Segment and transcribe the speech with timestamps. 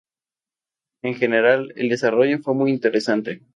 [1.03, 3.43] En general, el desarrollo fue muy interesante.